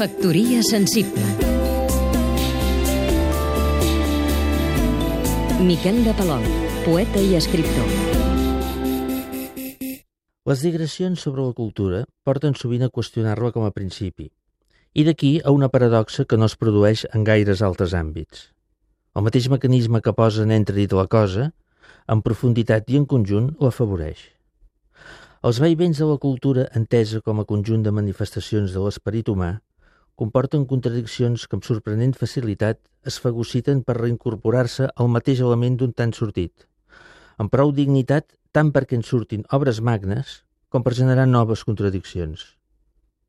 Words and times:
Factoria 0.00 0.62
sensible 0.64 1.20
Miquel 5.60 5.98
de 6.06 6.14
Palol, 6.16 6.46
poeta 6.86 7.20
i 7.20 7.34
escriptor 7.36 7.84
Les 10.48 10.64
digressions 10.64 11.20
sobre 11.20 11.44
la 11.44 11.52
cultura 11.52 12.00
porten 12.24 12.56
sovint 12.56 12.86
a 12.88 12.88
qüestionar-la 12.88 13.52
com 13.52 13.68
a 13.68 13.74
principi, 13.76 14.30
i 14.96 15.04
d'aquí 15.04 15.34
a 15.44 15.52
una 15.52 15.68
paradoxa 15.68 16.24
que 16.24 16.40
no 16.40 16.48
es 16.48 16.56
produeix 16.56 17.04
en 17.12 17.28
gaires 17.28 17.60
altres 17.60 17.92
àmbits. 17.92 18.48
El 19.12 19.28
mateix 19.28 19.52
mecanisme 19.52 20.00
que 20.00 20.16
posa 20.16 20.48
en 20.48 20.56
entredit 20.62 20.96
la 20.96 21.10
cosa, 21.12 21.50
en 22.08 22.24
profunditat 22.24 22.88
i 22.88 23.04
en 23.04 23.04
conjunt, 23.04 23.52
l'afavoreix. 23.60 24.30
Els 25.44 25.60
veïvents 25.60 26.00
de 26.00 26.08
la 26.08 26.22
cultura 26.28 26.70
entesa 26.72 27.20
com 27.20 27.44
a 27.44 27.50
conjunt 27.52 27.84
de 27.84 27.92
manifestacions 27.92 28.72
de 28.72 28.80
l'esperit 28.80 29.28
humà 29.28 29.58
comporten 30.20 30.66
contradiccions 30.68 31.46
que 31.48 31.56
amb 31.56 31.64
sorprenent 31.64 32.10
facilitat 32.12 32.76
es 33.08 33.16
fagociten 33.24 33.78
per 33.88 33.94
reincorporar-se 33.96 34.90
al 35.00 35.08
mateix 35.08 35.40
element 35.40 35.78
d'un 35.80 35.94
tant 35.96 36.12
sortit, 36.12 36.66
amb 37.40 37.48
prou 37.54 37.72
dignitat 37.72 38.26
tant 38.52 38.68
perquè 38.74 38.98
en 38.98 39.04
surtin 39.10 39.46
obres 39.56 39.80
magnes 39.80 40.42
com 40.68 40.84
per 40.84 40.92
generar 40.98 41.24
noves 41.30 41.62
contradiccions. 41.64 42.42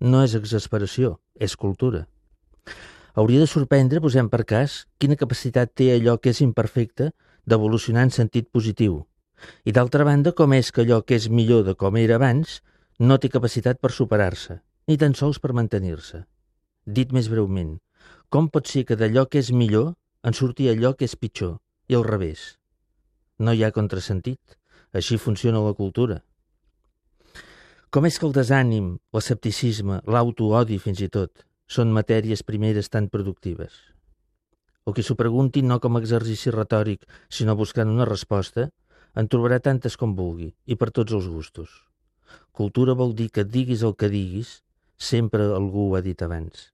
No 0.00 0.20
és 0.26 0.34
exasperació, 0.36 1.14
és 1.40 1.56
cultura. 1.56 2.04
Hauria 3.14 3.40
de 3.40 3.48
sorprendre, 3.48 4.02
posem 4.04 4.28
per 4.28 4.42
cas, 4.44 4.76
quina 5.00 5.16
capacitat 5.16 5.72
té 5.72 5.88
allò 5.94 6.18
que 6.20 6.34
és 6.36 6.42
imperfecte 6.44 7.12
d'evolucionar 7.48 8.04
en 8.10 8.12
sentit 8.18 8.50
positiu, 8.52 9.00
i 9.64 9.72
d'altra 9.72 10.04
banda, 10.04 10.36
com 10.36 10.52
és 10.52 10.68
que 10.68 10.84
allò 10.84 11.00
que 11.00 11.16
és 11.16 11.30
millor 11.30 11.64
de 11.64 11.78
com 11.80 11.96
era 11.96 12.20
abans 12.20 12.60
no 12.98 13.16
té 13.16 13.32
capacitat 13.32 13.80
per 13.80 13.94
superar-se, 13.94 14.60
ni 14.86 15.00
tan 15.00 15.16
sols 15.16 15.40
per 15.40 15.56
mantenir-se. 15.56 16.26
Dit 16.84 17.12
més 17.16 17.30
breument, 17.32 17.78
com 18.28 18.50
pot 18.52 18.68
ser 18.68 18.82
que 18.84 18.96
d'allò 19.00 19.22
que 19.24 19.40
és 19.40 19.48
millor 19.56 19.94
en 20.20 20.34
surti 20.36 20.66
allò 20.68 20.90
que 20.92 21.06
és 21.08 21.14
pitjor, 21.16 21.54
i 21.88 21.96
al 21.96 22.04
revés? 22.04 22.58
No 23.38 23.54
hi 23.56 23.64
ha 23.64 23.72
contrasentit. 23.72 24.58
Així 24.92 25.16
funciona 25.18 25.62
la 25.64 25.72
cultura. 25.74 26.20
Com 27.90 28.04
és 28.06 28.18
que 28.18 28.26
el 28.28 28.34
desànim, 28.36 28.90
l'escepticisme, 29.16 30.02
l'autoodi 30.06 30.76
fins 30.78 31.00
i 31.00 31.08
tot, 31.08 31.46
són 31.66 31.94
matèries 31.96 32.44
primeres 32.44 32.92
tan 32.92 33.08
productives? 33.08 33.72
O 34.84 34.92
que 34.92 35.02
s'ho 35.02 35.16
preguntin 35.16 35.66
no 35.72 35.80
com 35.80 35.96
a 35.96 36.04
exercici 36.04 36.52
retòric, 36.52 37.08
sinó 37.30 37.56
buscant 37.56 37.88
una 37.88 38.06
resposta, 38.10 38.68
en 39.16 39.32
trobarà 39.32 39.58
tantes 39.58 39.96
com 39.96 40.12
vulgui, 40.20 40.52
i 40.66 40.76
per 40.76 40.92
tots 40.92 41.16
els 41.16 41.32
gustos. 41.32 41.80
Cultura 42.52 42.92
vol 42.92 43.16
dir 43.16 43.30
que 43.32 43.48
diguis 43.48 43.82
el 43.82 43.96
que 43.96 44.12
diguis, 44.12 44.60
sempre 44.98 45.48
algú 45.56 45.88
ho 45.88 45.96
ha 45.96 46.04
dit 46.04 46.22
abans. 46.22 46.73